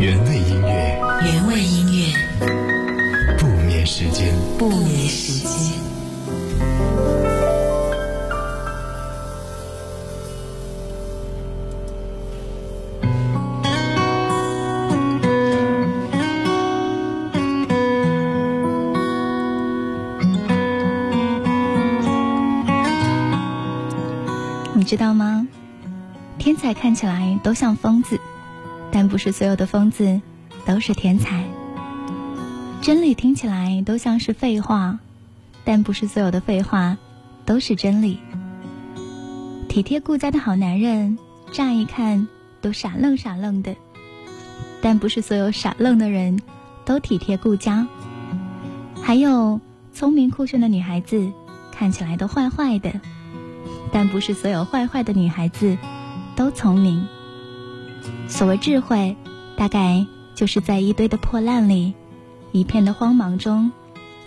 [0.00, 5.48] 原味音乐，原味音乐，不眠时间，不眠时间。
[24.74, 25.46] 你知道吗？
[26.38, 28.27] 天才看起来都像疯子，但
[29.18, 30.20] 不是所有的疯子
[30.64, 31.42] 都是天才。
[32.80, 35.00] 真理听起来都像是废话，
[35.64, 36.96] 但不是所有的废话
[37.44, 38.20] 都是真理。
[39.68, 41.18] 体贴顾家的好男人，
[41.50, 42.28] 乍一看
[42.60, 43.74] 都傻愣傻愣的，
[44.80, 46.40] 但不是所有傻愣的人
[46.84, 47.88] 都体贴顾家。
[49.02, 49.60] 还有
[49.92, 51.32] 聪明酷炫的女孩子，
[51.72, 53.00] 看起来都坏坏的，
[53.90, 55.76] 但不是所有坏坏的女孩子。
[56.36, 57.04] 都聪明。
[58.28, 59.16] 所谓智慧，
[59.56, 61.94] 大概就是在一堆的破烂里，
[62.52, 63.72] 一片的荒茫中，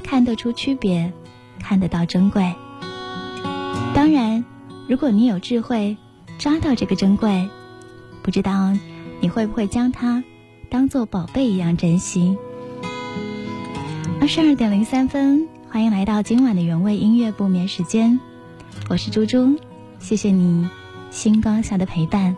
[0.04, 1.14] 看得出区别，
[1.60, 2.54] 看得到珍贵。
[3.94, 4.44] 当然，
[4.88, 5.98] 如果你有智慧，
[6.38, 7.50] 抓到这个珍贵，
[8.22, 8.74] 不知道
[9.20, 10.24] 你会不会将它
[10.70, 12.38] 当做宝贝一样珍惜。
[14.20, 18.20] 二十二点零三分，欢迎来到今晚的原味音乐不眠时间，
[18.90, 19.58] 我是猪猪，
[20.00, 20.68] 谢谢你。
[21.10, 22.36] 星光下的陪伴。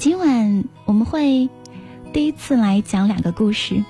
[0.00, 1.50] 今晚我们会
[2.10, 3.84] 第一次来讲两个故事，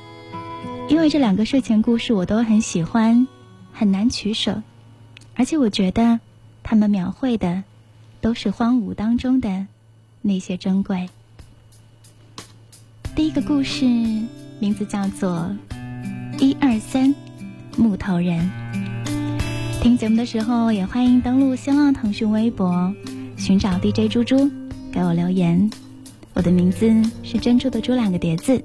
[0.88, 3.28] 因为这两个睡前故事我都很喜欢，
[3.72, 4.60] 很难取舍，
[5.36, 6.18] 而且我觉得
[6.64, 7.62] 他们描绘的
[8.20, 9.68] 都是荒芜当中的
[10.20, 11.08] 那些珍贵。
[13.14, 13.84] 第一个故事
[14.58, 15.48] 名字叫做
[16.40, 17.14] 《一二三
[17.76, 18.50] 木头人》。
[19.80, 22.92] 听节目的时候也欢迎登录新浪、腾讯微博。
[23.36, 24.50] 寻找 DJ 猪猪，
[24.90, 25.70] 给我留言。
[26.32, 26.90] 我的名字
[27.22, 28.62] 是珍珠的珠两个碟字，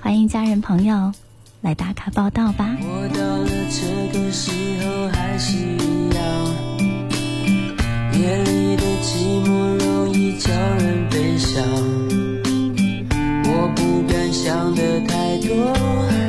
[0.00, 1.12] 欢迎家人朋友
[1.60, 2.76] 来打卡报道吧。
[2.80, 4.50] 我到了这个时
[4.82, 6.24] 候还是一样，
[8.12, 11.62] 夜里的寂寞容易叫人悲伤。
[13.44, 16.23] 我不敢想的太多。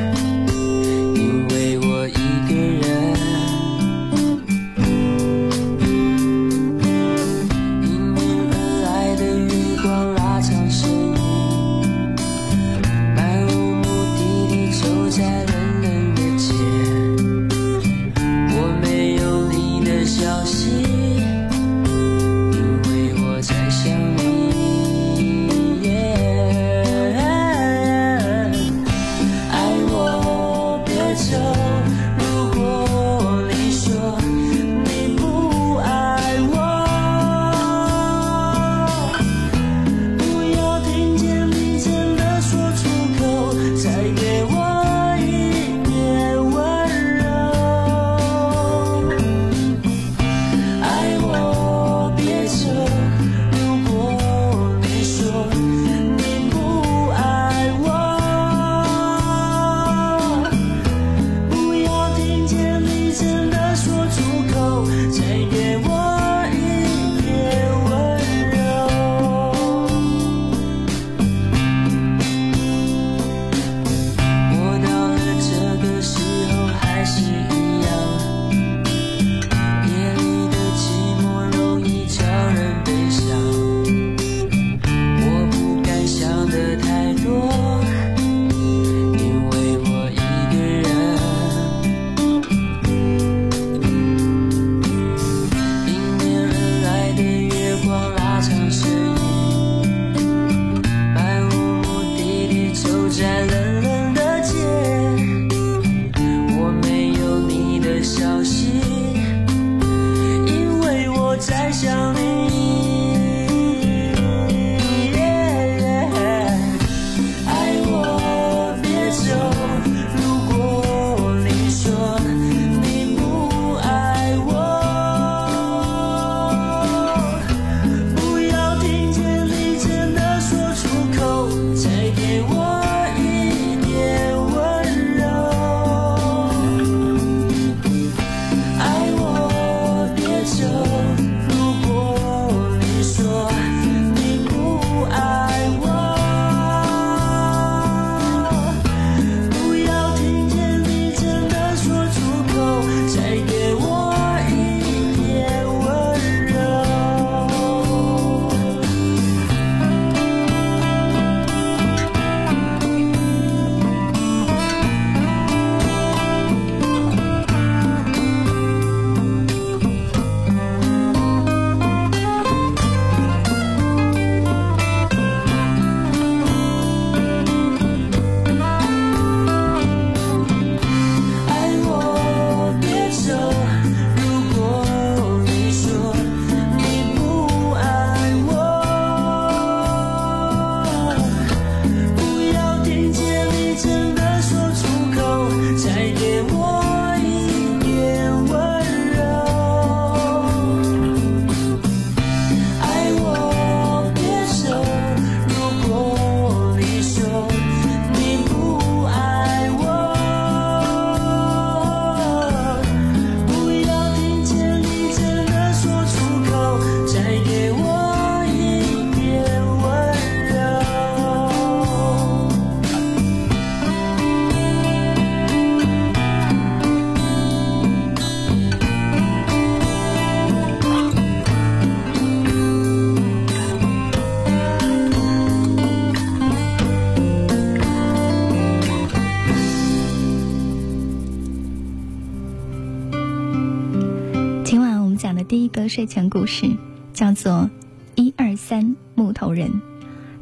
[246.06, 246.70] 前故事，
[247.12, 247.52] 叫做
[248.14, 249.68] 《一二三木头人》。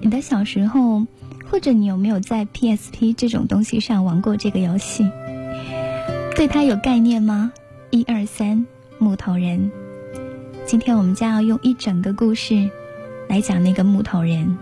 [0.00, 1.06] 你的小时候，
[1.50, 5.10] 或者你有没有在 PSP 这种东西上玩过这个游戏？
[6.36, 7.52] 对它有概念吗？
[7.90, 8.66] 一二三
[8.98, 9.70] 木头人。
[10.66, 12.70] 今天我们将要用一整个故事
[13.28, 14.58] 来讲那个木头人。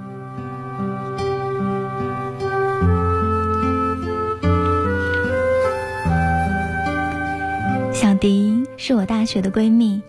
[7.93, 10.02] 小迪是我大学的闺蜜，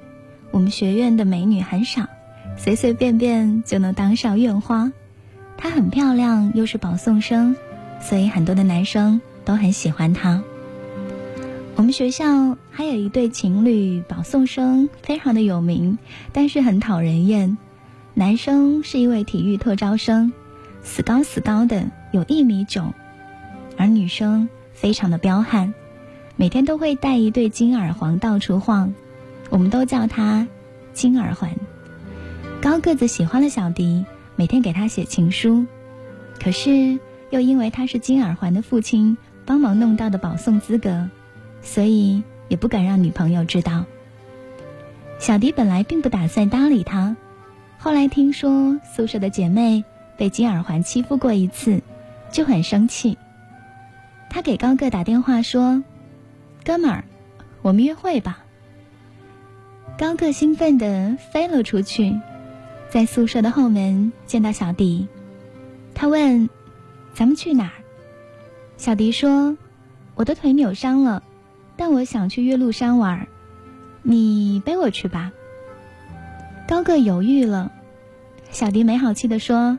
[0.54, 2.06] 我们学院的美女很少，
[2.58, 4.92] 随随便便就能当上院花。
[5.58, 7.56] 她很漂亮，又是保送生，
[8.00, 10.44] 所以很多的男生都很喜欢她。
[11.76, 15.98] 我们学校还有一对情侣，保送生非常的有名，
[16.32, 17.58] 但是很讨人厌。
[18.14, 20.32] 男生是一位体育特招生，
[20.84, 22.94] 死高死高的，有一米九，
[23.76, 25.74] 而女生非常的彪悍。
[26.36, 28.94] 每天都会戴一对金耳环到处晃，
[29.54, 30.48] 我们都叫他
[30.94, 31.52] 金耳环。
[32.60, 34.04] 高个子喜欢了小迪，
[34.36, 35.68] 每天给他写情书，
[36.42, 39.16] 可是又因为他是金耳环的父亲
[39.46, 41.08] 帮忙弄到的保送资格，
[41.62, 43.86] 所以也不敢让女朋友知道。
[45.20, 47.16] 小迪本来并不打算搭理他，
[47.78, 49.84] 后来听说宿舍的姐妹
[50.18, 51.84] 被金耳环欺负过一次，
[52.32, 53.20] 就很生气。
[54.32, 55.84] 他给高个打电话说。
[56.66, 57.04] 哥们儿，
[57.62, 58.40] 我们约会吧。
[59.98, 62.20] 高个兴奋的飞了出去，
[62.90, 65.08] 在宿舍的后门见到小迪，
[65.94, 66.50] 他问
[67.14, 67.74] ：“咱们去哪儿？”
[68.76, 69.58] 小迪说
[70.16, 71.24] ：“我的腿扭伤了，
[71.78, 73.28] 但我想去岳麓山玩，
[74.02, 75.32] 你背我去吧。”
[76.68, 77.72] 高个犹豫了，
[78.52, 79.78] 小迪没好气的说：“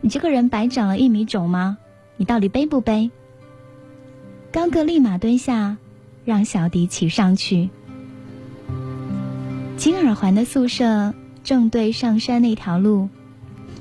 [0.00, 1.78] 你这个人白长了一米九吗？
[2.16, 3.10] 你到底背不背？”
[4.52, 5.78] 高个立马蹲下。
[6.26, 7.70] 让小迪骑上去。
[9.76, 11.14] 金耳环的宿舍
[11.44, 13.10] 正对上山那条路，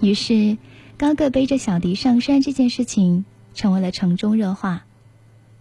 [0.02, 0.58] 于是
[0.98, 3.24] 高个背着小迪上山这件事情
[3.54, 4.86] 成为了城中热话，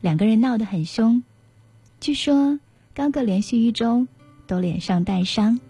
[0.01, 1.23] 两个人闹得很凶。
[2.01, 2.59] 据说
[2.95, 4.07] 高个连续一周
[4.47, 5.61] 都脸上带伤。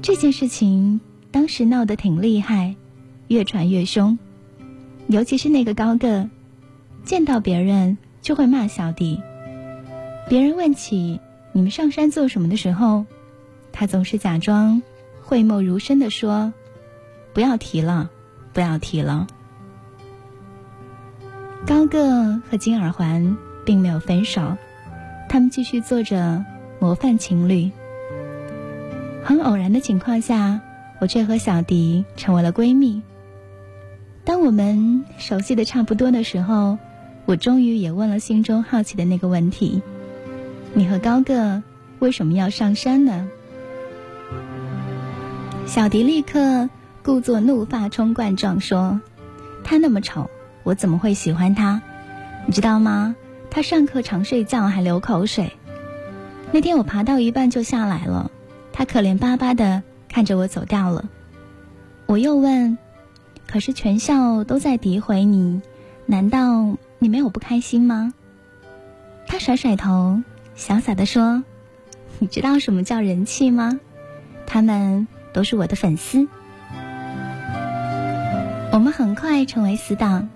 [0.00, 2.74] 这件事情当时闹得挺厉害，
[3.28, 4.18] 越传越凶，
[5.08, 6.28] 尤其是那个高个，
[7.04, 9.20] 见到别人就会骂小迪。
[10.26, 11.20] 别人问起
[11.56, 13.06] 你们上山做什么的时候，
[13.70, 14.82] 他总是假装
[15.22, 16.52] 讳莫如深的说
[17.32, 18.10] ：“不要提了，
[18.52, 19.28] 不要提了。”
[21.64, 24.56] 高个和金耳环并没有分手，
[25.28, 26.44] 他们继续做着
[26.80, 27.70] 模范情侣。
[29.22, 30.60] 很偶然的情况下，
[31.00, 33.00] 我却和小迪成为了闺蜜。
[34.24, 36.78] 当我们熟悉的差不多的时候，
[37.26, 39.80] 我终于也问了心中好奇的那个问题。
[40.76, 41.62] 你和高个
[42.00, 43.28] 为什么要上山呢？
[45.66, 46.68] 小迪立刻
[47.02, 49.00] 故作怒发冲冠状说
[49.62, 50.28] ：“他那么丑，
[50.64, 51.80] 我怎么会喜欢他？
[52.44, 53.14] 你知道吗？
[53.50, 55.52] 他上课常睡觉，还流口水。
[56.50, 58.32] 那天我爬到一半就下来了，
[58.72, 61.08] 他可怜巴巴的看着我走掉了。
[62.06, 62.76] 我又问：
[63.46, 65.62] 可是全校都在诋毁你，
[66.04, 68.12] 难道你没有不开心吗？
[69.28, 70.20] 他甩甩头。”
[70.56, 71.42] 潇洒的说
[72.20, 73.80] ：“你知道什么叫人气吗？
[74.46, 76.28] 他们都是我的粉丝。
[78.72, 80.28] 我们很快成为死党，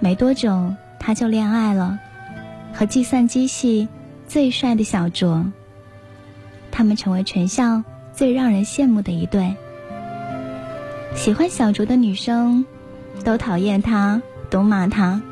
[0.00, 1.98] 没多久他就恋爱了，
[2.72, 3.88] 和计算机系
[4.28, 5.44] 最帅的小卓。
[6.70, 9.54] 他们成为全校最让人羡慕的一对。
[11.14, 12.66] 喜欢小卓的女生
[13.24, 15.22] 都讨厌他，都骂他，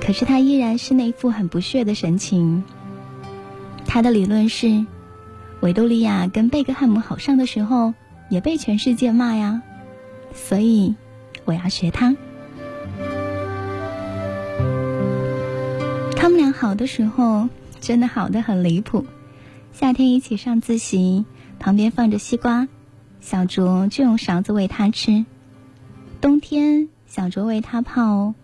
[0.00, 2.62] 可是他依然是那副很不屑的神情。”
[3.86, 4.84] 他的理论是，
[5.60, 7.94] 维多利亚跟贝克汉姆好上的时候，
[8.28, 9.62] 也被全世界骂呀，
[10.34, 10.94] 所以
[11.44, 12.14] 我要学他。
[16.14, 17.48] 他们俩好的时候，
[17.80, 19.06] 真的好的很离谱。
[19.72, 21.24] 夏天一起上自习，
[21.58, 22.68] 旁边放着西瓜，
[23.20, 25.24] 小卓就用勺子喂他吃；
[26.20, 28.34] 冬天，小卓为他泡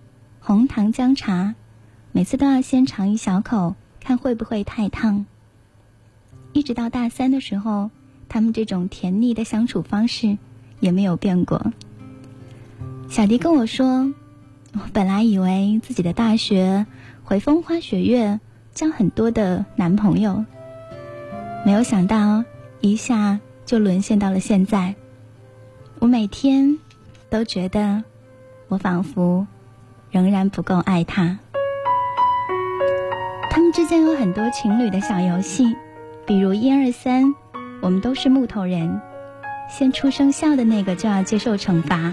[0.40, 1.54] 红糖姜茶，
[2.12, 5.26] 每次都要先尝一小口，看会不会太烫。
[6.52, 7.90] 一直到大三的时候，
[8.28, 10.38] 他们这种甜腻的相处方式
[10.80, 11.72] 也没有变过。
[13.08, 14.12] 小迪跟我说
[14.72, 16.86] ：“我本来以为自己的大学
[17.24, 18.40] 会风花雪月，
[18.72, 20.44] 交很多的男朋友，
[21.66, 22.44] 没有想到
[22.80, 24.94] 一下就沦陷到了现在。
[25.98, 26.78] 我每天
[27.28, 28.02] 都觉得，
[28.68, 29.46] 我仿佛
[30.10, 31.38] 仍然不够爱他。
[33.50, 35.76] 他们之间有很多情侣的小游戏。”
[36.26, 37.34] 比如一二三
[37.80, 39.00] 我们都是木头人。
[39.68, 42.12] 先出生笑的那个就要接受惩罚。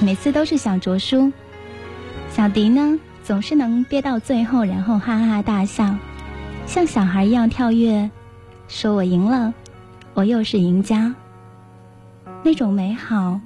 [0.00, 1.32] 每次都是小卓输。
[2.28, 5.96] 小迪呢总是能憋到最后然后哈哈大笑。
[6.66, 8.10] 像小孩一样跳跃
[8.68, 9.54] 说我赢了
[10.12, 11.14] 我又是赢家。
[12.42, 13.40] 那种美好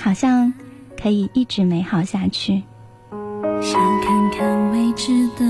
[0.00, 0.52] 好像
[1.00, 2.62] 可以一直美好下去。
[3.60, 5.44] 想看看未知的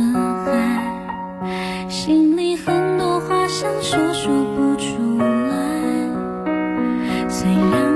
[0.45, 2.96] 海心里很
[3.59, 5.57] 想说说不出来。
[7.27, 7.96] 虽然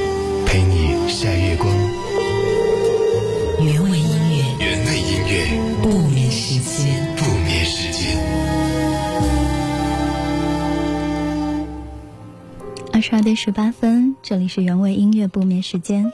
[13.35, 16.13] 十八分，这里是原味音乐不眠时间，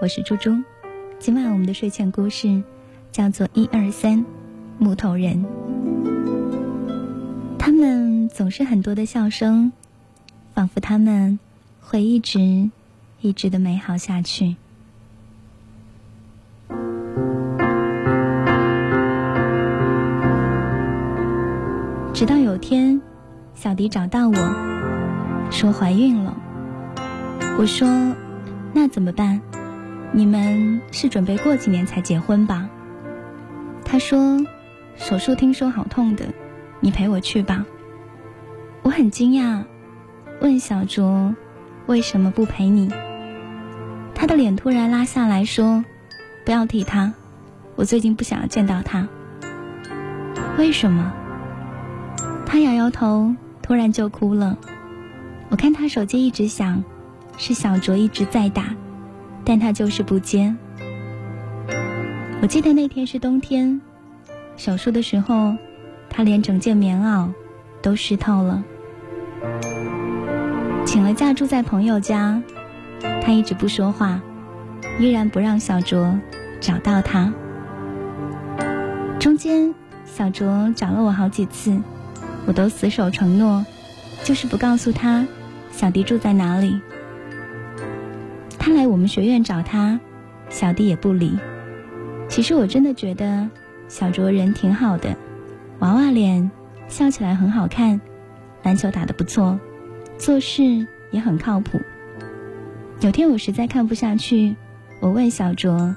[0.00, 0.62] 我是猪猪。
[1.18, 2.62] 今晚我们的睡前故事
[3.10, 4.24] 叫做《一二三
[4.78, 5.44] 木头人》，
[7.58, 9.72] 他们总是很多的笑声，
[10.54, 11.38] 仿佛他们
[11.80, 12.70] 会一直
[13.20, 14.56] 一直的美好下去。
[22.12, 23.00] 直到有天，
[23.54, 24.79] 小迪找到我
[25.50, 26.36] 说怀孕了。
[27.58, 27.88] 我说
[28.72, 29.40] ：“那怎么办？
[30.12, 32.68] 你们是准备过几年才结婚吧？”
[33.84, 34.38] 他说
[34.96, 36.26] ：“手术听说好痛的，
[36.80, 37.66] 你陪我去吧。”
[38.82, 39.64] 我很惊讶，
[40.40, 41.34] 问小卓
[41.86, 42.90] ：“为什么不陪你？”
[44.14, 45.84] 他的脸突然拉下来说
[46.46, 47.12] ：“不要提他，
[47.76, 49.08] 我最近不想要见到他。”
[50.56, 51.12] 为什么？
[52.46, 54.56] 他摇摇头，突然就哭了。
[55.50, 56.82] 我看他手机一直响，
[57.36, 58.66] 是小卓一直在打，
[59.44, 60.54] 但他就是不接。
[62.40, 63.80] 我记得那天是冬天，
[64.56, 65.56] 手术的时候，
[66.08, 67.32] 他连整件棉袄
[67.82, 68.62] 都湿透了。
[70.86, 72.40] 请了假住在朋友家，
[73.22, 74.22] 他一直不说话，
[74.98, 76.18] 依然不让小卓
[76.60, 77.32] 找到他。
[79.18, 79.74] 中间，
[80.06, 81.76] 小卓找了我好几次。
[82.46, 83.66] 我都死守承诺，
[84.24, 85.26] 就是不告诉他
[85.70, 86.80] 小迪住在哪里。
[88.58, 89.98] 他来我们学院找他，
[90.48, 91.38] 小迪也不理。
[92.28, 93.48] 其实我真的觉得
[93.88, 95.16] 小卓人挺好的，
[95.78, 96.50] 娃娃脸，
[96.88, 98.00] 笑起来很好看，
[98.62, 99.58] 篮球打得不错，
[100.18, 101.80] 做事也很靠谱。
[103.00, 104.54] 有天我实在看不下去，
[105.00, 105.96] 我问小卓：“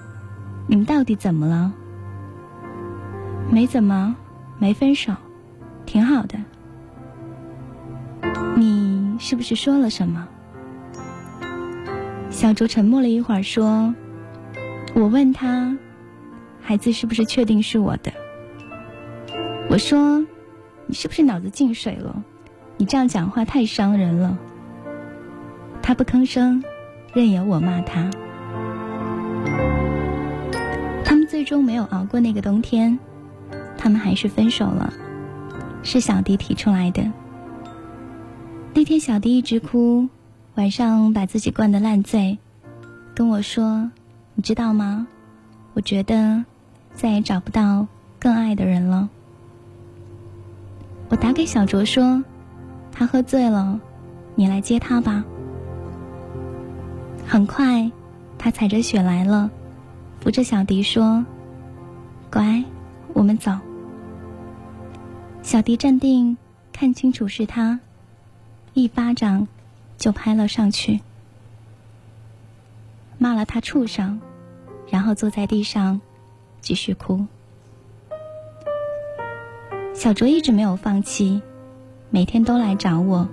[0.68, 1.74] 你们到底怎么了？”
[3.52, 4.16] 没怎么，
[4.58, 5.14] 没分手。
[5.86, 6.38] 挺好的，
[8.56, 10.28] 你是不是说了什么？
[12.30, 13.93] 小卓沉默了一会儿，说
[14.95, 15.78] ：“我问他，
[16.62, 18.12] 孩子是不是确定是我的？”
[19.69, 20.26] 我说
[20.88, 22.23] ：“你是不是脑子进水了？
[22.78, 24.38] 你这样讲话太伤人了。”
[25.82, 26.63] 他不吭声，
[27.13, 28.10] 任由我骂他。
[31.06, 32.97] 他们最终没有熬过那个冬天，
[33.78, 34.91] 他们还是分手了。
[35.84, 37.12] 是小迪提出来的。
[38.76, 40.10] 那天小迪一直哭，
[40.56, 42.40] 晚上把自己灌得烂醉，
[43.14, 43.92] 跟我说
[44.34, 45.08] ：“你知道吗？
[45.74, 46.44] 我觉得
[46.96, 47.88] 再也找不到
[48.20, 49.10] 更爱的人了。”
[51.10, 52.24] 我打给小卓说
[52.92, 53.80] ：“他喝醉了，
[54.34, 55.24] 你来接他吧。”
[57.28, 57.92] 很快，
[58.40, 59.52] 他踩着雪来了，
[60.20, 61.24] 扶着小迪说
[62.32, 62.64] ：“乖，
[63.14, 63.52] 我们走。”
[65.44, 66.36] 小迪站定，
[66.72, 67.80] 看清楚是他，
[68.74, 69.48] 一巴掌
[69.98, 71.02] 就拍了上去，
[73.20, 74.20] 骂了他畜生，
[74.90, 76.02] 然后坐在地上
[76.60, 77.28] 继续哭。
[79.94, 81.42] 小卓一直没有放弃，
[82.10, 83.30] 每天都来找我。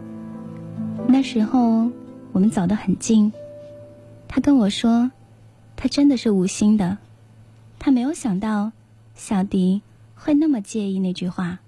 [1.09, 1.91] 那时候
[2.33, 3.33] 我们走得很近，
[4.29, 5.11] 他跟我说，
[5.75, 6.99] 他真的是无心的，
[7.79, 8.73] 他没有想到
[9.15, 9.81] 小迪
[10.15, 11.61] 会那么介意那句话。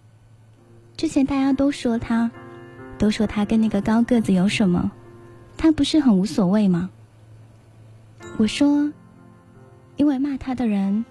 [0.95, 2.31] 之前大家都说他，
[3.03, 4.93] 都说他跟那个高个子有什么，
[5.59, 6.89] 他不是很无所谓吗？
[8.39, 8.93] 我说，
[9.97, 11.05] 因为骂他的人，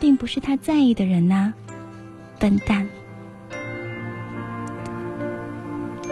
[0.00, 1.52] 并不是他在意的人呐，
[2.40, 2.88] 笨蛋。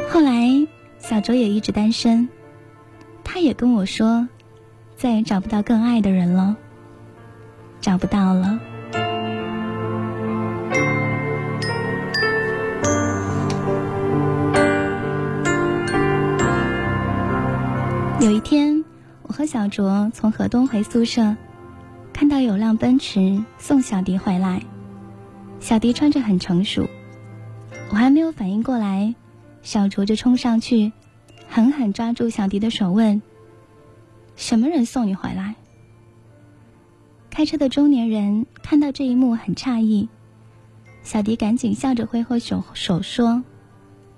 [0.09, 0.69] 后来
[1.01, 2.29] 小周也一直单身，
[3.25, 4.29] 他也跟我说，
[4.95, 6.57] 再也找不到更爱的人了，
[7.81, 8.61] 找不到了。
[19.39, 21.37] 和小卓从河东回宿舍，
[22.13, 24.61] 看到有辆奔驰送小迪回来。
[25.61, 26.89] 小迪穿着很成熟，
[27.91, 29.15] 我还没有反应过来，
[29.63, 30.91] 小卓就冲上去，
[31.49, 33.23] 狠狠抓住小迪的手，问
[34.35, 35.55] ：“什么人送你回来？”
[37.31, 40.09] 开车的中年人看到这一幕很诧异，
[41.05, 43.45] 小迪赶紧笑着挥挥手手说：“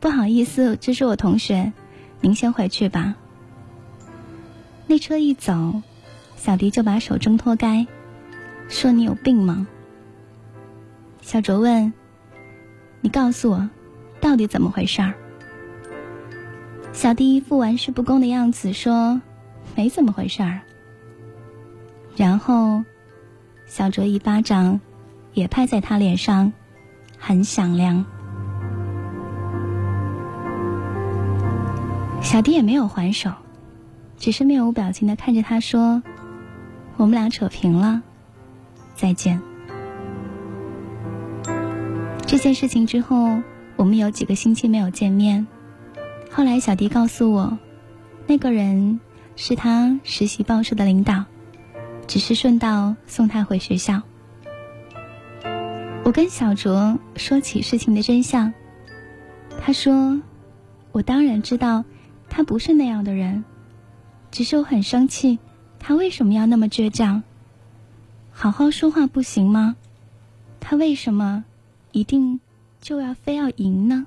[0.01, 1.75] 不好意思，这是我同学，
[2.23, 3.17] 您先回去吧。”
[4.90, 5.81] 那车一走，
[6.35, 7.87] 小迪就把手挣脱开，
[8.68, 9.64] 说：“你有病吗？”
[11.22, 11.92] 小卓问
[13.00, 13.70] ：“你告诉我，
[14.20, 15.14] 到底怎么回事儿？”
[16.92, 19.22] 小迪一副玩世不恭的样子说
[19.79, 20.61] ：“没怎么回事儿。”
[22.18, 22.83] 然后，
[23.66, 24.81] 小卓一巴掌
[25.35, 26.53] 也拍在他脸上，
[27.16, 28.05] 很响亮。
[32.20, 33.31] 小迪也没有还手。
[34.21, 36.03] 只是面无表情的看着他说
[36.99, 38.03] ：“我们俩扯平了，
[38.95, 39.41] 再见。”
[42.29, 43.41] 这件事情之后，
[43.77, 45.47] 我们有几个星期没有见面。
[46.31, 47.59] 后来小迪告诉我，
[48.27, 49.01] 那个人
[49.37, 51.25] 是他实习报社的领导，
[52.07, 54.03] 只是顺道送他回学校。
[56.05, 58.53] 我跟小卓说起事情的真相，
[59.63, 60.21] 他说
[60.93, 61.87] ：“我当然知道，
[62.29, 63.45] 他不是那样的人。”
[64.31, 65.38] 只是我很生气，
[65.79, 67.23] 他为什么要那么倔强？
[68.33, 69.77] 好好说话不行吗？
[70.61, 71.45] 他为什么
[71.93, 72.40] 一定
[72.81, 74.07] 就要非要赢呢？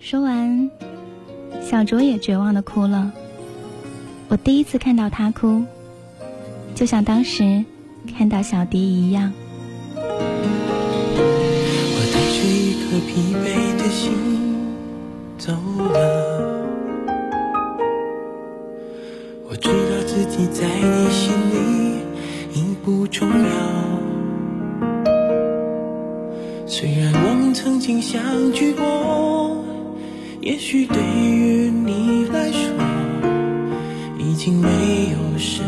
[0.00, 0.70] 说完，
[1.62, 3.12] 小卓也绝望的哭了。
[4.28, 5.64] 我第一次看到他哭，
[6.74, 7.64] 就像当时
[8.16, 9.32] 看到小迪一样。
[9.94, 10.02] 我
[12.12, 14.12] 带着一颗疲惫的心
[15.38, 15.52] 走
[15.92, 16.49] 了。
[19.50, 19.74] 我知道
[20.06, 21.98] 自己在你心里
[22.54, 23.50] 已不重要。
[26.68, 29.64] 虽然我们曾经相聚过，
[30.40, 32.60] 也许对于你来说
[34.20, 34.68] 已经没
[35.10, 35.64] 有什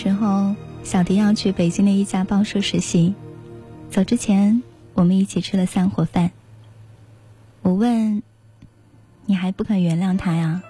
[0.00, 3.14] 时候，小迪要去北京的一家报社实习。
[3.90, 4.62] 走之前，
[4.94, 6.30] 我们一起吃了散伙饭。
[7.60, 8.22] 我问
[9.26, 10.62] ：“你还不肯原谅他呀？”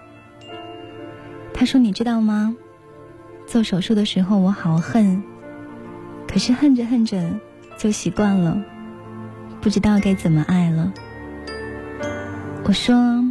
[1.55, 2.57] 他说：“你知道吗？
[3.47, 5.23] 做手术的时候我好恨，
[6.27, 7.39] 可是恨着恨着
[7.79, 8.61] 就习惯了，
[9.61, 10.93] 不知道该怎么爱了。”
[12.67, 13.25] 我说：“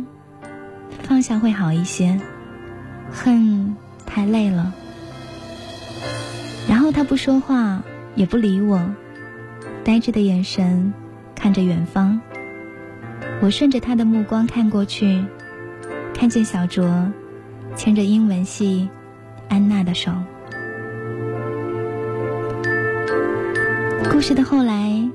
[1.03, 2.21] 放下会好一些，
[3.11, 4.73] 恨太累了。”
[6.69, 7.81] 然后他不说话，
[8.13, 8.79] 也不理我，
[9.83, 10.93] 呆滞的眼神
[11.33, 12.21] 看着远方。
[13.41, 15.25] 我顺着他的目光看过去，
[16.13, 17.11] 看见小卓
[17.75, 18.87] 牵着英文系
[19.47, 20.11] 安娜的手。
[24.11, 25.09] 故事的后来，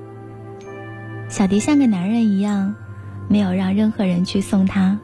[1.28, 2.74] 小迪像个男人一样，
[3.28, 4.98] 没有让任何人去送他，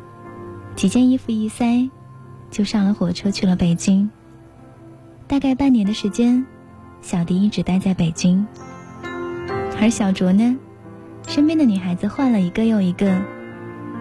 [0.74, 1.88] 几件衣服一塞，
[2.50, 4.10] 就上了火车去了北京。
[5.30, 6.44] 大概半年的时间，
[7.02, 8.48] 小迪一直待在北京，
[9.80, 10.58] 而小卓呢，
[11.28, 13.22] 身边的女孩子换了一个又一个，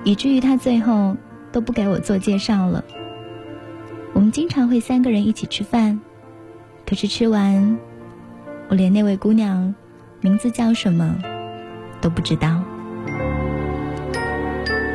[0.04, 1.16] 以至于他最后
[1.52, 2.84] 都不给我做介绍了。
[4.14, 6.00] 我们经常会三个人一起吃饭，
[6.84, 7.78] 可是吃完，
[8.68, 9.76] 我连那位姑娘
[10.22, 11.16] 名字叫什么
[12.02, 12.64] 都不知道。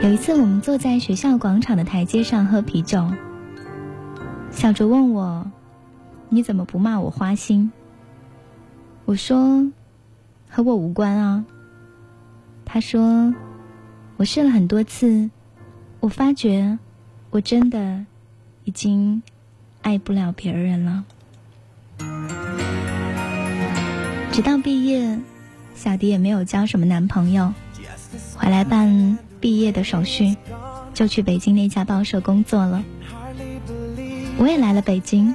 [0.03, 3.09] 有一次，我们坐在学校广场的台阶上喝啤酒，
[4.51, 5.49] 小卓问我。
[6.35, 7.71] 你怎么不骂我花心？
[9.05, 9.71] 我说，
[10.49, 11.45] 和我无关啊。
[12.65, 13.33] 他说，
[14.17, 15.31] 我试了很多次，
[16.01, 16.77] 我发觉
[17.31, 18.05] 我真的
[18.65, 19.23] 已经
[19.81, 21.05] 爱不了别人了。
[24.33, 25.17] 直到毕业，
[25.77, 27.55] 小迪也没有交什么男朋友，
[28.35, 30.37] 回来办毕业的手续，
[30.95, 32.83] 就去北京那家报社工作了。
[34.37, 35.33] 我也来了北京。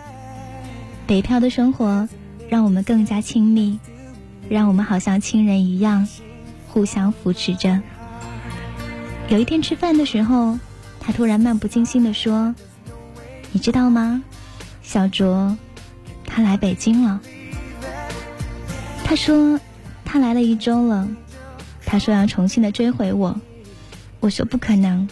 [1.10, 2.08] 北漂的生活
[2.50, 3.80] 让我们更加亲密，
[4.48, 6.08] 让我们好像亲人一样，
[6.68, 7.82] 互相扶持着。
[9.28, 10.60] 有一天吃饭的时候，
[11.00, 12.54] 他突然漫不经心地说
[13.52, 14.22] ：“你知道吗？
[14.84, 15.58] 小卓，
[16.26, 17.20] 他来北京了。
[19.04, 19.60] 他说
[20.06, 21.10] 他来了一周了，
[21.88, 23.42] 他说要重新的追回我。
[24.20, 25.10] 我说不可能，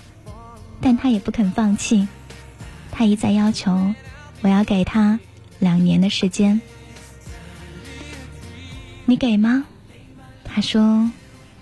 [0.80, 2.08] 但他也不肯放弃，
[2.92, 3.96] 他一再要求
[4.42, 5.20] 我要给他。”
[5.60, 6.62] 两年的时间，
[9.06, 9.66] 你给吗？
[10.44, 11.10] 他说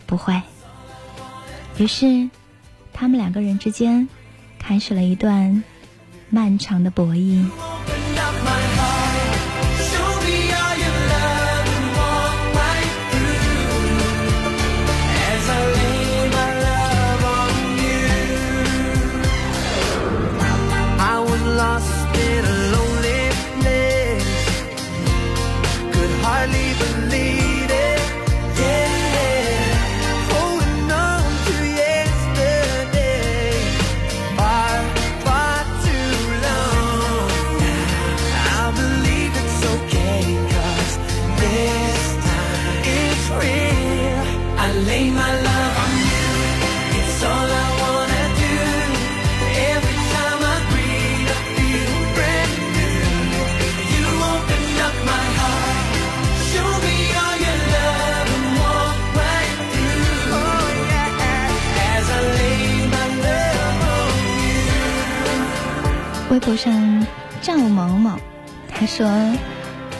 [0.05, 0.41] 不会。
[1.77, 2.29] 于是，
[2.93, 4.08] 他们两个人之间
[4.60, 5.63] 开始了一段
[6.29, 7.45] 漫长的博弈。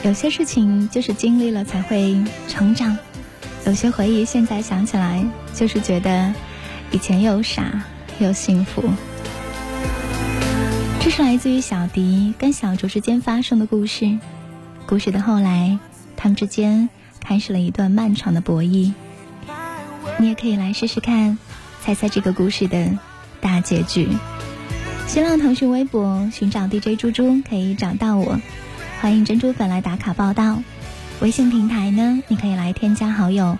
[0.06, 2.16] 有些事情就是经历了才会
[2.46, 2.96] 成长，
[3.66, 6.32] 有些回忆现在想起来就是觉得
[6.92, 7.82] 以前又傻
[8.20, 8.84] 又幸福。”
[11.02, 14.16] 这是来自于小迪跟小竹之间发生的故事。
[14.86, 15.76] 故事的后来，
[16.16, 16.88] 他们之间
[17.18, 18.92] 开始了一段漫长的博弈。
[20.20, 21.36] 你也可以来试试看，
[21.82, 22.96] 猜猜这个故事的
[23.40, 24.08] 大结局。
[25.08, 28.40] 新浪、腾讯微博寻找 DJ 猪猪可以找到我，
[29.06, 30.60] 欢迎珍珠粉来打卡报道。
[31.20, 33.56] 微信平台呢，你可以来添加好友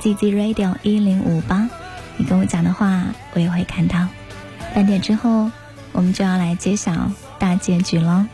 [0.00, 1.68] ZZ Radio 一零五八，
[2.16, 4.08] 你跟我讲的话我也会看到。
[4.74, 5.52] 半点之后，
[5.92, 8.26] 我们就要来揭晓大结局了。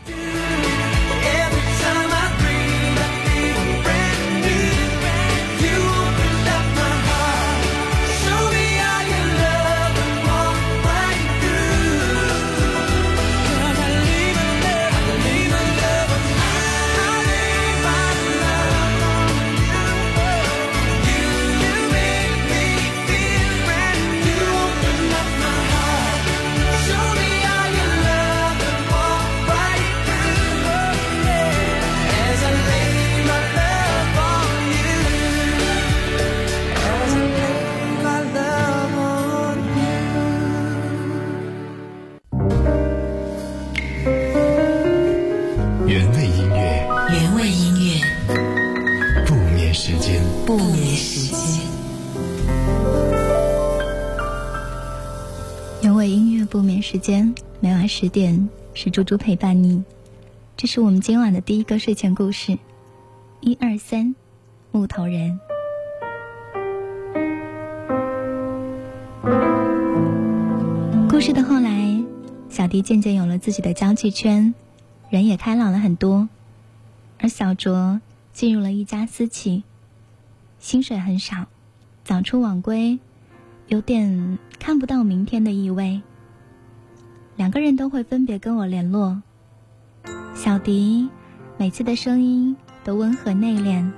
[56.95, 59.83] 时间，每晚十点是猪猪陪伴你。
[60.55, 62.57] 这是我们今晚的第一个睡前故事，
[63.41, 64.15] 一二三，
[64.71, 65.37] 木头人。
[71.09, 72.01] 故事的后来，
[72.47, 74.55] 小迪渐渐有了自己的交际圈，
[75.09, 76.29] 人也开朗了很多，
[77.19, 77.99] 而小卓
[78.31, 79.65] 进入了一家私企，
[80.59, 81.47] 薪水很少，
[82.05, 82.99] 早出晚归。
[83.67, 86.01] 有点看不到明天的意味。
[87.35, 89.21] 两个人都会分别跟我联络。
[90.33, 91.09] 小迪
[91.57, 93.91] 每次的声音都温和内敛，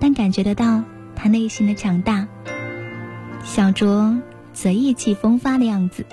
[0.00, 0.82] 但感觉得到
[1.14, 2.26] 他内心的强大。
[3.44, 4.18] 小卓
[4.52, 6.04] 则意气风发的样子。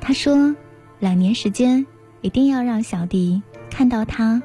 [0.00, 0.56] 他说
[0.98, 1.86] ：“两年时间，
[2.22, 4.42] 一定要让小迪看到他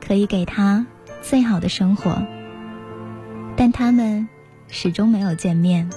[0.00, 0.86] 可以给他
[1.22, 2.22] 最好的生活。”
[3.56, 4.28] 但他们
[4.68, 5.90] 始终没有见面。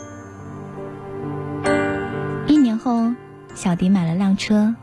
[3.57, 4.75] 小迪买了辆车，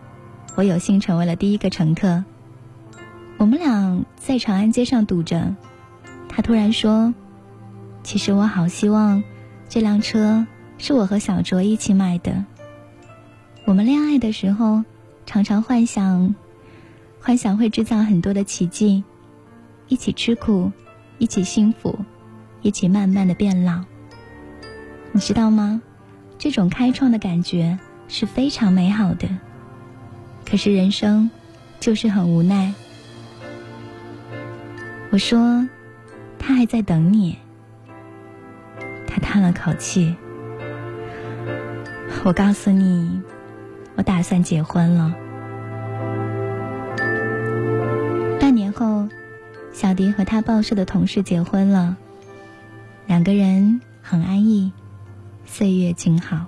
[0.56, 2.24] 我有幸成为了第一个乘客。
[3.36, 5.54] 我们俩在长安街上堵着，
[6.28, 7.14] 他突然说
[8.02, 9.22] ：“其实我好希望
[9.68, 10.44] 这辆车
[10.76, 12.44] 是我和小卓一起买的。
[13.64, 14.82] 我们恋爱的时候，
[15.24, 16.34] 常常幻想，
[17.20, 19.04] 幻想会制造很多的奇迹，
[19.86, 20.72] 一起吃苦，
[21.18, 21.96] 一起幸福，
[22.60, 23.84] 一起慢慢的变老。
[25.12, 25.80] 你知道吗？
[26.38, 29.28] 这种开创的感觉。”是非常美好的，
[30.48, 31.30] 可是人生
[31.80, 32.72] 就是很无奈。
[35.10, 35.68] 我说，
[36.38, 37.38] 他还在等你。
[39.06, 40.14] 他叹了口气。
[42.24, 43.20] 我告诉你，
[43.96, 45.14] 我打算结婚了。
[48.40, 49.08] 半年后，
[49.72, 51.96] 小迪和他报社的同事结婚了，
[53.06, 54.72] 两个人很安逸，
[55.44, 56.46] 岁月静好。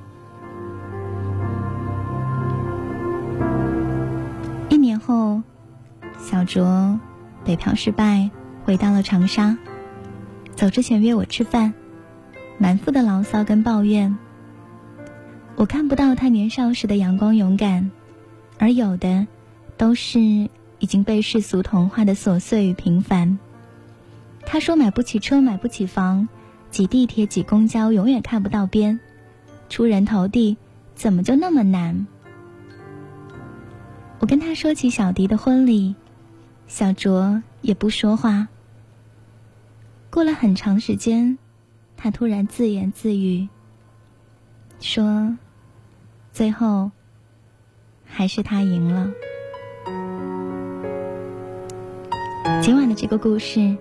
[6.47, 6.99] 卓
[7.45, 8.31] 北漂失败，
[8.65, 9.59] 回到了长沙。
[10.55, 11.75] 走之前约我吃饭，
[12.57, 14.17] 满腹的牢骚跟抱怨。
[15.57, 17.91] 我看不到他年少时的阳光勇敢，
[18.59, 19.27] 而有的
[19.77, 23.39] 都是已经被世俗同化的琐碎与平凡。
[24.47, 26.29] 他说买不起车，买不起房，
[26.71, 29.01] 挤地铁挤公交永远看不到边，
[29.69, 30.57] 出人头地
[30.95, 32.07] 怎么就那么难？
[34.19, 35.95] 我跟他说起小迪的婚礼，
[36.67, 38.49] 小卓也不说话。
[40.11, 41.39] 过了很长时间，
[41.97, 43.49] 他突然自言自语，
[44.81, 45.37] 说
[46.33, 46.91] ：“最后
[48.05, 49.11] 还是他赢了。”
[52.63, 53.77] 今晚的这个故事，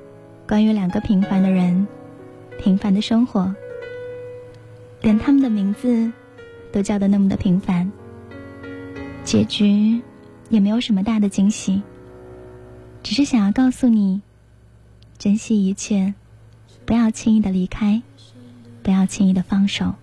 [0.48, 1.88] 关于两个平凡的人，
[2.60, 3.54] 平凡的生活，
[5.02, 6.12] 连他们的名字
[6.72, 7.92] 都叫得那么的平凡，
[9.24, 10.02] 结局。
[10.48, 11.82] 也没有什么大的惊喜，
[13.06, 14.24] 只是想要告诉你，
[15.20, 16.16] 珍惜一切，
[16.88, 18.02] 不要轻易的离开，
[18.82, 19.94] 不要轻易的放手，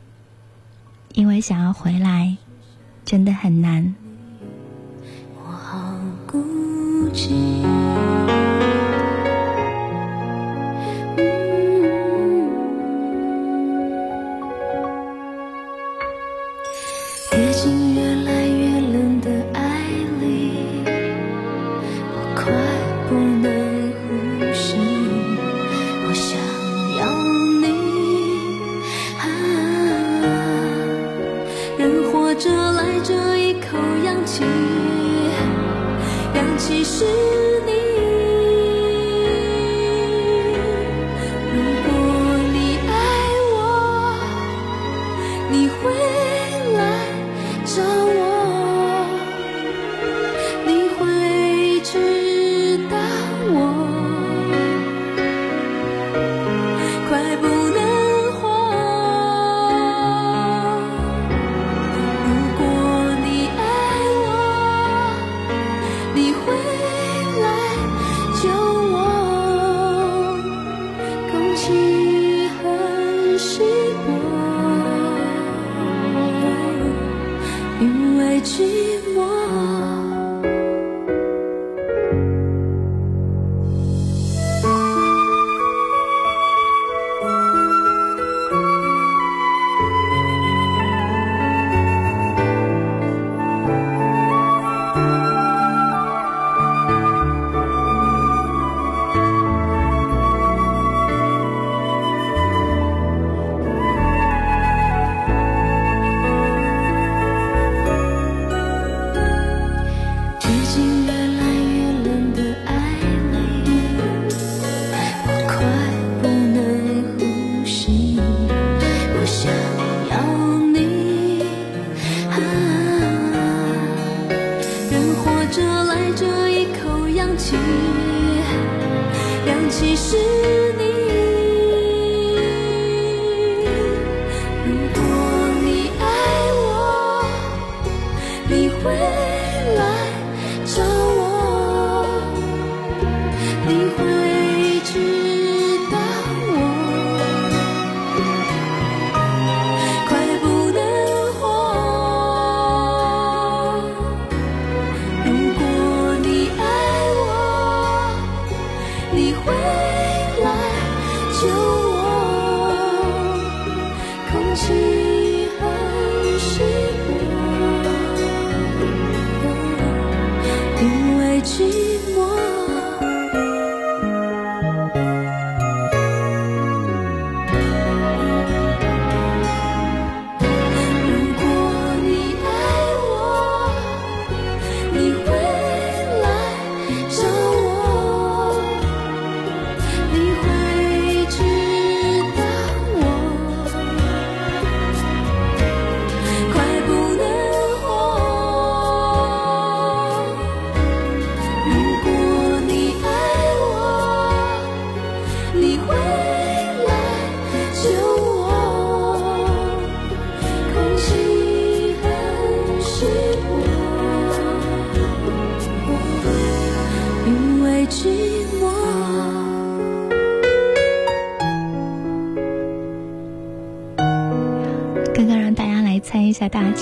[1.12, 2.36] 因为想要回来，
[3.05, 3.96] 真的很难。
[5.34, 5.98] 我好
[6.28, 6.38] 孤
[7.12, 7.61] 寂。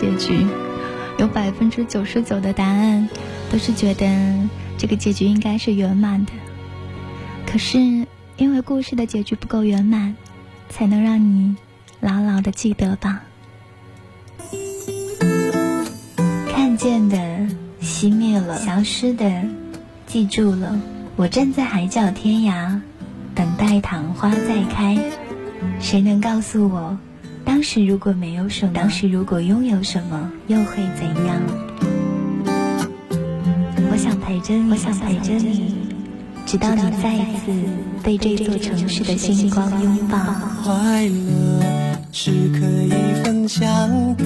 [0.01, 0.47] 结局，
[1.19, 3.07] 有百分之九十九的答案
[3.53, 4.49] 都是觉得
[4.79, 6.33] 这个结局应该是圆满的。
[7.47, 7.79] 可是
[8.39, 10.17] 因为故事的结局不够圆满，
[10.71, 11.55] 才能让你
[12.01, 13.23] 牢牢的记得吧。
[16.49, 17.19] 看见的
[17.83, 19.45] 熄灭了，消失的
[20.07, 20.81] 记住了。
[21.17, 22.81] 我站在海角天涯，
[23.35, 24.99] 等待昙花再开。
[25.79, 26.97] 谁能告诉我，
[27.45, 31.41] 当时如果没有什么，当时如果拥有什么，又会怎样？
[33.91, 35.75] 我想陪着你，我想陪着你，
[36.47, 37.53] 直到你再一次
[38.03, 40.19] 被这座城市的星光拥抱。
[40.63, 42.91] 快乐是可以
[43.23, 43.69] 分享
[44.17, 44.25] 的，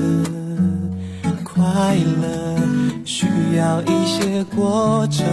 [1.42, 2.58] 快乐
[3.04, 5.26] 需要一些过程，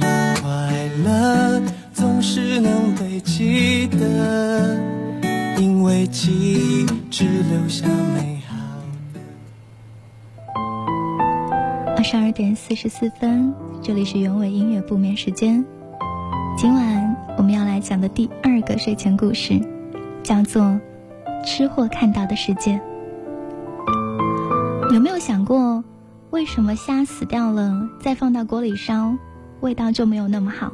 [0.00, 1.60] 快乐
[1.92, 4.78] 总是能被记得，
[5.58, 8.54] 因为记忆只留下美好。
[11.96, 13.52] 二十二点四十四分，
[13.82, 15.64] 这里是原味音乐不眠时间。
[16.56, 19.60] 今晚我们要来讲的第二个睡前故事，
[20.22, 20.62] 叫做
[21.44, 22.80] 《吃货看到的世界》。
[24.94, 25.82] 有没有想过，
[26.30, 29.12] 为什么虾死掉了再放到锅里烧，
[29.58, 30.72] 味道就没有那么好？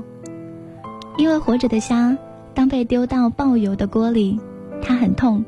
[1.16, 2.14] 因为活着的虾，
[2.53, 4.39] 当被丢到爆油的锅里，
[4.85, 5.45] 它很痛，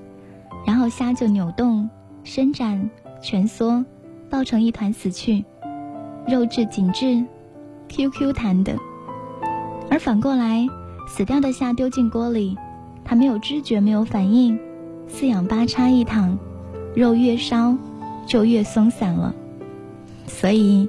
[0.67, 1.89] 然后虾就扭动、
[2.25, 2.91] 伸展、
[3.23, 3.85] 蜷缩，
[4.31, 5.45] 抱成一团死去。
[6.27, 7.23] 肉质紧致
[7.89, 8.75] ，QQ 弹的。
[9.89, 10.67] 而反过来，
[11.07, 12.57] 死掉的虾丢进锅里，
[13.05, 14.59] 它没有知觉，没有反应，
[15.07, 16.37] 四仰八叉一躺，
[16.97, 17.77] 肉越烧
[18.27, 19.35] 就越松散了。
[20.27, 20.89] 所以，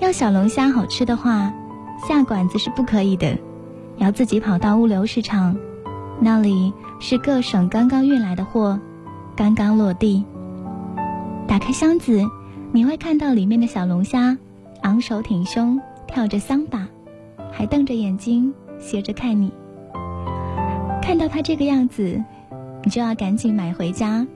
[0.00, 1.54] 要小龙虾好吃的话，
[2.08, 3.38] 下馆子是不可以的，
[3.98, 5.56] 要自己跑到物流市场，
[6.20, 8.78] 那里是各省刚刚运来的货，
[9.36, 10.24] 刚刚落地。
[11.48, 12.24] 打开箱子，
[12.70, 14.36] 你会看到里面的小龙虾。
[14.82, 16.88] 昂首挺胸，跳着桑巴，
[17.52, 19.52] 还瞪着眼睛斜着看你。
[21.00, 22.22] 看到他这个样子，
[22.82, 24.26] 你就要赶紧买回家，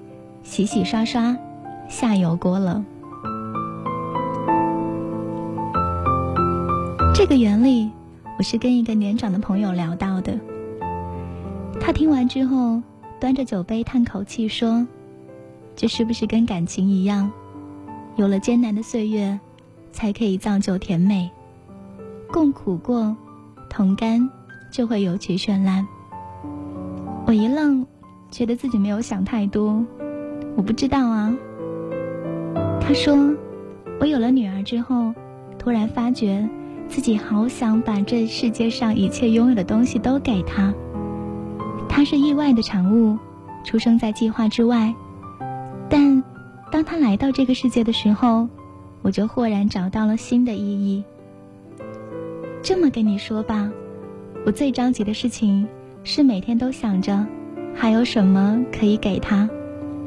[0.42, 1.36] 洗洗刷刷，
[1.88, 2.84] 下油锅了。
[7.12, 7.90] 这个原理，
[8.38, 10.38] 我是跟一个年长的朋友聊到的。
[11.80, 12.82] 他听完之后，
[13.20, 14.86] 端着酒杯叹口气说
[15.76, 17.30] ：“这是不是跟感情一样，
[18.16, 19.38] 有了艰难的岁月？”
[19.92, 21.30] 才可以造就甜美，
[22.30, 23.16] 共苦过，
[23.70, 24.28] 同甘，
[24.70, 25.86] 就会尤其绚烂。
[27.24, 27.86] 我一愣，
[28.30, 29.82] 觉得自己没有想太多。
[30.54, 31.34] 我不知道啊。
[32.78, 33.16] 他说，
[33.98, 35.14] 我有了女儿之后，
[35.58, 36.46] 突然发觉
[36.90, 40.74] 自己好想把这世界上一切拥有的东西都给她。
[41.89, 43.18] 她是意外的产物，
[43.64, 44.95] 出生在计划之外。
[45.89, 46.22] 但
[46.70, 48.49] 当她来到这个世界的时候，
[49.03, 51.05] 我就豁然找到了新的意义。
[52.62, 53.70] 这么跟你说吧，
[54.45, 55.66] 我最着急的事情
[56.03, 57.24] 是每天都想着
[57.74, 59.49] 还有什么可以给他，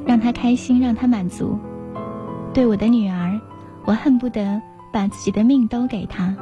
[0.06, 1.58] 让他开心，让他满足。
[2.54, 3.40] 对我的女儿，
[3.86, 4.62] 我恨不得
[4.92, 6.36] 把自己的命都给她。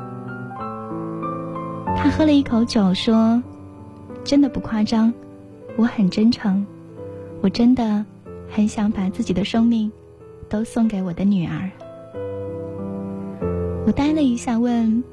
[1.96, 3.42] 他喝了一口酒，说
[4.24, 5.14] ：“真的不夸张，
[5.78, 6.65] 我很真诚，
[7.41, 8.03] 我真的
[8.49, 9.91] 很想把自己的生命
[10.49, 11.69] 都送给我的女儿。”
[13.86, 15.03] 我呆了一下，问：“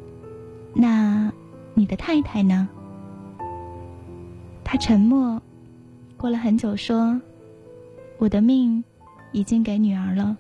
[0.75, 1.31] 那
[1.75, 2.69] 你的太太呢？”
[4.65, 5.41] 他沉默，
[6.17, 7.21] 过了很久说
[8.19, 8.83] ：“我的命
[9.31, 10.37] 已经给女儿了，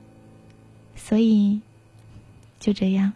[0.96, 1.60] 所以
[2.58, 3.12] 就这样。”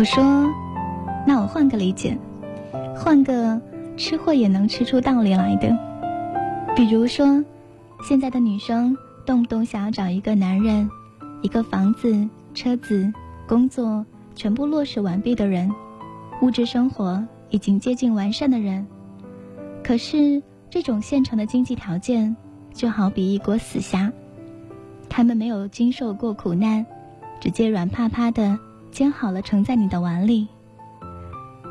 [0.00, 0.48] 我说
[1.28, 2.16] ：“那我换个理解，
[2.96, 3.60] 换个
[3.98, 5.76] 吃货也能吃出道理来的。
[6.74, 7.44] 比如说，
[8.02, 8.96] 现在的女生
[9.26, 10.88] 动不动想要找一个男人，
[11.42, 13.12] 一个房子、车子、
[13.46, 14.02] 工作
[14.34, 15.70] 全部落实完毕的人，
[16.40, 18.86] 物质生活已经接近完善的人。
[19.84, 22.34] 可是这种现成的经济条件，
[22.72, 24.10] 就好比一锅死虾，
[25.10, 26.86] 他们没有经受过苦难，
[27.38, 28.58] 直接软趴趴的
[28.90, 30.48] 煎好了盛在你的碗里。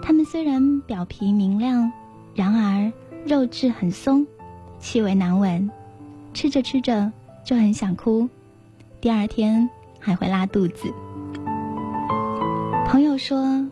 [0.02, 1.92] 他们虽然表皮明亮，
[2.34, 2.92] 然而
[3.26, 4.26] 肉质很松，
[4.80, 5.70] 气味难闻，
[6.34, 7.12] 吃着吃着
[7.44, 8.30] 就很想哭，
[9.02, 10.94] 第二天还会拉肚子。
[12.88, 13.68] 朋友说：“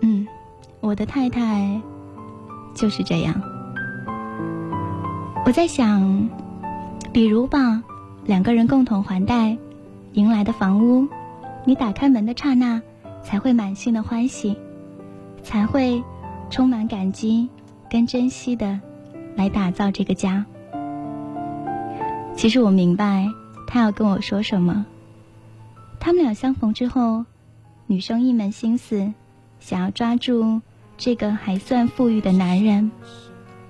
[0.00, 0.26] 嗯，
[0.80, 1.80] 我的太太
[2.74, 3.34] 就是这样。”
[5.44, 6.28] 我在想，
[7.12, 7.82] 比如吧，
[8.24, 9.58] 两个人共同还贷，
[10.12, 11.08] 迎来的房屋，
[11.68, 12.80] 你打开门的刹那，
[13.22, 14.56] 才会满心的欢喜，
[15.42, 16.02] 才会
[16.48, 17.50] 充满感激
[17.90, 18.80] 跟珍惜的
[19.36, 20.46] 来打造这个家。
[22.34, 23.28] 其实我明白
[23.66, 24.86] 他要跟我说什么。
[26.00, 27.26] 他们俩相逢之后，
[27.86, 29.12] 女生一门心思
[29.60, 30.62] 想要抓住
[30.96, 32.90] 这个还算富裕的男人，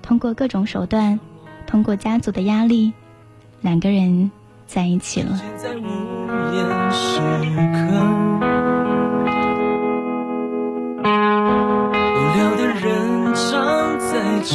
[0.01, 1.19] 通过各种手段。
[1.67, 2.93] 通过家族的压力，
[3.59, 4.31] 两个人
[4.67, 5.37] 在一起了。
[11.91, 12.87] 无聊的人
[13.33, 13.47] 常
[13.99, 14.11] 在
[14.43, 14.53] 这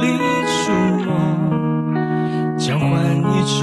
[0.00, 0.04] 里
[0.46, 0.60] 出
[1.04, 1.08] 没，
[2.58, 3.28] 交换一
[3.60, 3.62] 种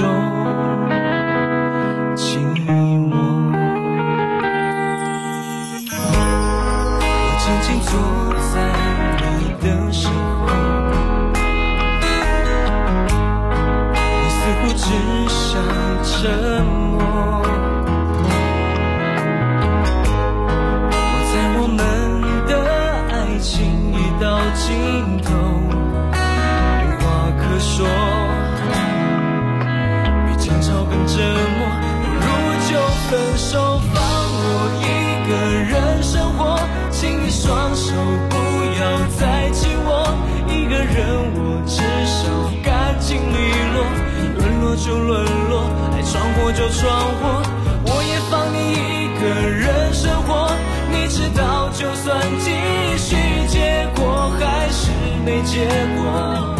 [46.52, 47.42] 就闯祸，
[47.84, 50.50] 我也放你一个人生活。
[50.90, 52.50] 你知道，就算继
[52.96, 53.16] 续，
[53.48, 54.90] 结果还是
[55.24, 56.56] 没结果，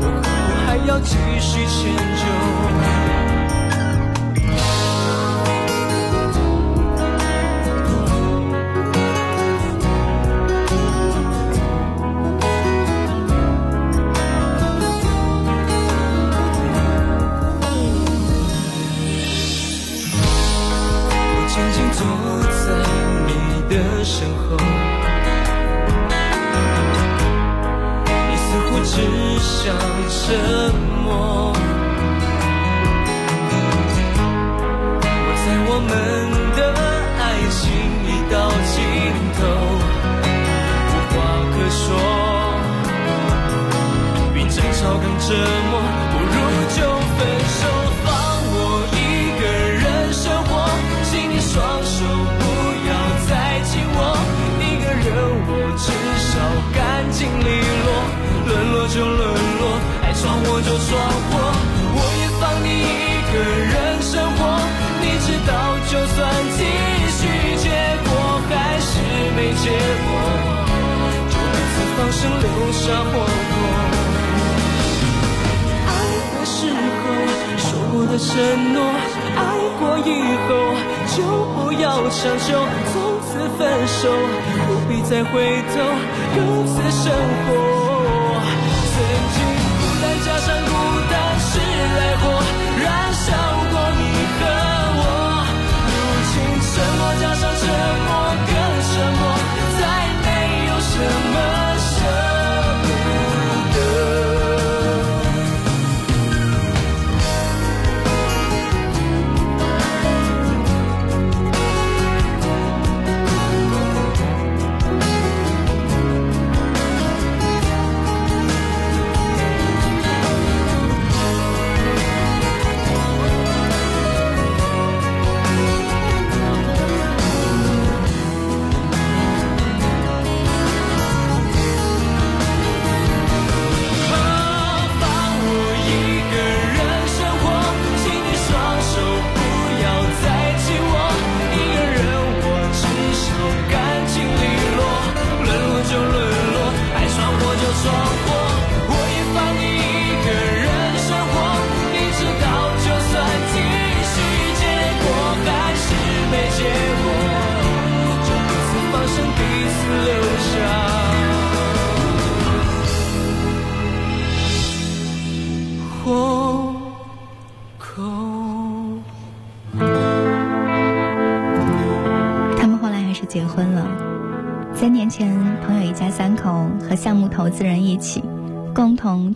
[0.00, 0.22] 又何
[0.66, 2.37] 还要继续迁就？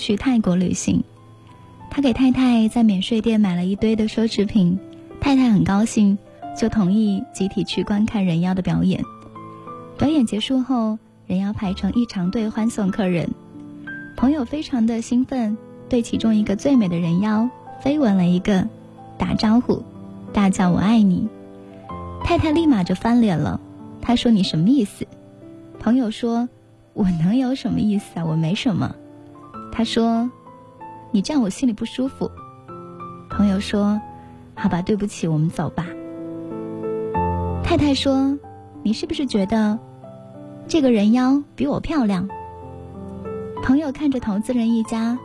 [0.02, 1.04] 去泰国旅行。
[1.88, 4.80] 他给太太在免税店买了一堆的奢侈品，
[5.20, 6.18] 太太很高兴，
[6.58, 9.04] 就同意集体去观看人妖的表演。
[9.96, 10.98] 表演结束后，
[11.28, 13.30] 人妖排成一长队欢送客人。
[14.16, 15.56] 朋友非常的兴奋，
[15.88, 17.48] 对其中一个最美的人妖
[17.80, 18.66] 飞吻了一个，
[19.18, 19.84] 打招呼，
[20.32, 21.28] 大叫“我爱你”。
[22.24, 23.60] 太太立马就翻脸了，
[24.00, 25.06] 她说：“你什么意思？”
[25.78, 26.48] 朋友说
[26.92, 28.24] ：“我能有什么意思啊？
[28.24, 28.96] 我没什么。”
[29.72, 30.30] 他说
[31.10, 32.30] ：“你这样我心里不舒服。”
[33.30, 34.00] 朋友说
[34.54, 35.86] ：“好吧，对不起，我们走吧。”
[37.64, 38.38] 太太说
[38.84, 39.78] ：“你是不是觉得
[40.68, 42.28] 这个人妖比我漂亮？”
[43.64, 45.18] 朋友看着投资人一家，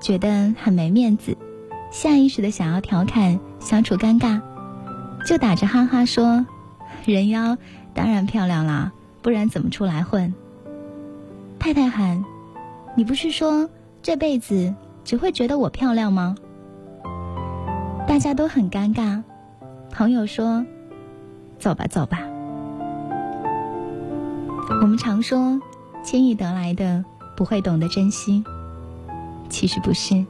[0.00, 1.36] 觉得很没面子，
[1.90, 4.40] 下意识的想要调侃相处尴尬，
[5.26, 6.46] 就打着哈哈说
[7.04, 7.58] ：“人妖
[7.92, 8.92] 当然漂亮啦。”
[9.22, 10.32] 不然怎么出来混？
[11.58, 12.24] 太太喊
[12.96, 13.68] ：“你不是说
[14.02, 14.74] 这辈子
[15.04, 16.36] 只会觉得我漂亮吗？”
[18.06, 19.22] 大家都很尴尬。
[19.90, 20.64] 朋友说
[21.58, 22.20] ：“走吧，走吧。”
[24.82, 25.60] 我们常说，
[26.02, 27.04] 轻易得来的
[27.36, 28.44] 不会懂得珍惜。
[29.48, 30.24] 其实不是，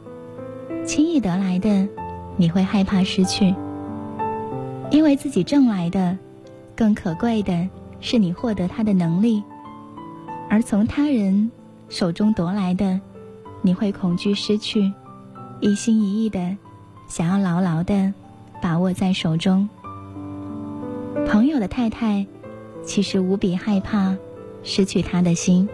[0.84, 1.88] 轻易得来的
[2.36, 3.54] 你会害怕失去，
[4.90, 6.18] 因为自己挣来的
[6.74, 7.68] 更可贵的。
[8.02, 9.44] 是你获得他的能力，
[10.48, 11.50] 而从他人
[11.90, 12.98] 手中夺来的，
[13.62, 14.92] 你会恐惧失去，
[15.60, 16.56] 一心一意的
[17.08, 18.12] 想要牢牢的
[18.62, 19.68] 把握在手中。
[21.26, 22.26] 朋友的太太
[22.84, 24.16] 其实无比害怕
[24.62, 25.68] 失去他的心，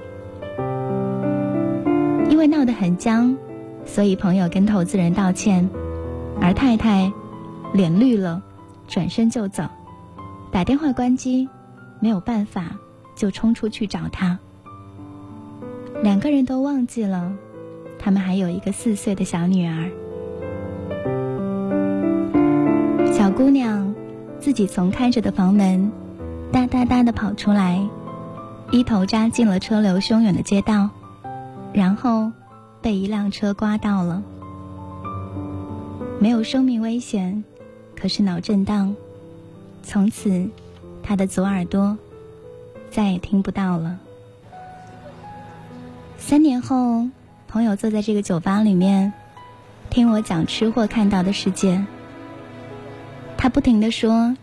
[2.28, 3.36] 因为闹得很僵，
[3.84, 5.68] 所以朋友跟投资人道歉，
[6.40, 7.12] 而太太
[7.72, 8.42] 脸绿了，
[8.88, 9.64] 转身就走，
[10.50, 11.48] 打电话关机。
[11.98, 12.76] 没有办法，
[13.16, 14.38] 就冲出去找他。
[16.02, 17.32] 两个人都忘记了，
[18.06, 19.90] 他们还有一个四岁的小女儿。
[23.12, 23.96] 小姑娘
[24.38, 25.90] 自己从开着的房门
[26.52, 27.84] 哒哒哒的跑出来，
[28.70, 30.90] 一头扎进了车流汹涌的街道，
[31.72, 32.30] 然后
[32.80, 34.22] 被一辆车刮到了。
[36.20, 37.42] 没有生命危险，
[38.00, 38.94] 可是脑震荡，
[39.82, 40.48] 从此。
[41.02, 41.98] 她的左耳朵
[42.88, 43.98] 再也听不到了。
[46.18, 47.08] 三年后，
[47.56, 49.14] 朋友坐在这个酒吧里面，
[49.88, 51.86] 听我讲吃货看到的世界。
[53.38, 54.36] 他不停的说：“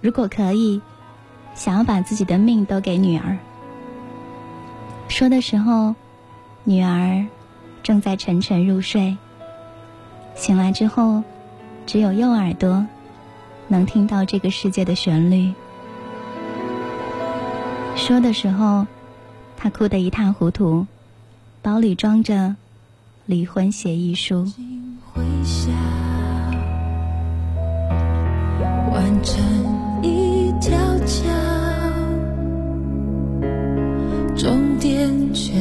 [0.00, 0.80] 如果可以，
[1.54, 3.36] 想要把自己的命都给女儿。”
[5.08, 5.94] 说的时候，
[6.64, 7.26] 女儿
[7.82, 9.18] 正在沉沉入睡。
[10.34, 11.22] 醒来之后，
[11.84, 12.86] 只有右耳朵
[13.68, 15.52] 能听到这个世界的旋律。
[17.94, 18.86] 说的时候，
[19.58, 20.86] 他哭得一塌糊涂，
[21.62, 22.56] 包里装着
[23.24, 24.44] 离婚协议书。
[28.92, 29.40] 完成
[30.02, 31.22] 一条桥，
[34.36, 35.52] 终点却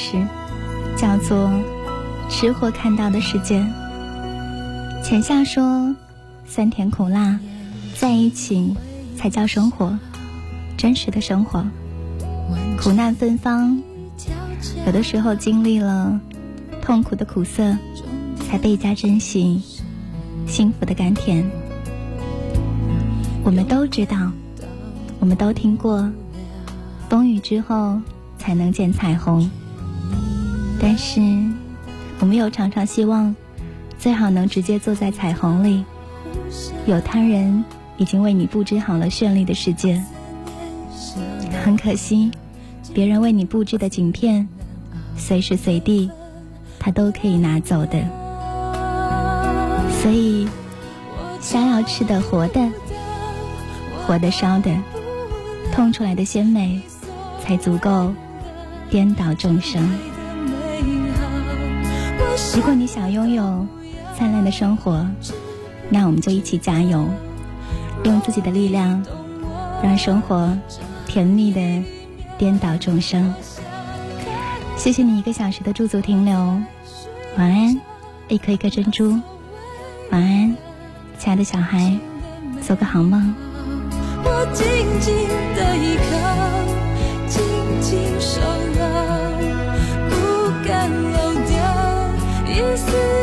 [0.00, 0.16] 事，
[0.96, 1.46] 叫做
[2.30, 3.60] 《吃货看到的世界》。
[5.04, 5.94] 浅夏说
[6.48, 7.38] ：“酸甜苦辣
[7.94, 8.74] 在一起
[9.16, 9.98] 才叫生活，
[10.78, 11.64] 真实的生活。
[12.80, 13.82] 苦难芬芳，
[14.86, 16.18] 有的时候经历了
[16.80, 17.76] 痛苦的苦涩，
[18.48, 19.62] 才倍加珍惜
[20.46, 21.44] 幸福的甘甜。
[23.44, 24.32] 我们都知道，
[25.18, 26.10] 我们都听过，
[27.10, 28.00] 风雨之后
[28.38, 29.50] 才能见彩虹。
[30.80, 31.20] 但是，
[32.18, 33.36] 我们又常常希望，
[33.98, 35.84] 最好能直接坐在彩虹里，
[36.86, 37.64] 有他人
[37.98, 40.02] 已经为你布置好了绚丽的世界。
[41.62, 42.30] 很可惜。
[42.92, 44.48] 别人为你布置的景片，
[45.16, 46.10] 随时随地，
[46.80, 48.00] 他都可以拿走的。
[50.02, 50.48] 所以，
[51.40, 52.68] 想要吃的活的，
[54.04, 54.76] 活的烧的，
[55.72, 56.80] 痛出来的鲜美，
[57.44, 58.12] 才足够
[58.90, 59.88] 颠倒众生。
[62.54, 63.66] 如果你想拥有
[64.16, 65.06] 灿烂的生活，
[65.88, 67.06] 那我们就一起加油，
[68.04, 69.04] 用自己的力量，
[69.82, 70.56] 让生活
[71.06, 71.60] 甜蜜的。
[72.38, 73.34] 颠倒众生，
[74.74, 76.38] 谢谢你一个小时的驻足停留，
[77.36, 77.78] 晚安，
[78.28, 79.10] 一颗一颗珍珠，
[80.10, 80.56] 晚安，
[81.18, 81.94] 亲爱的小孩，
[82.62, 83.34] 做个好梦。
[84.24, 84.64] 我静
[85.00, 85.14] 静
[85.54, 86.16] 的依靠，
[87.28, 87.42] 静
[87.82, 88.40] 静守
[92.90, 93.19] 掉